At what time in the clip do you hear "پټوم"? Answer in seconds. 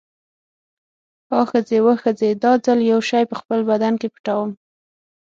4.13-4.49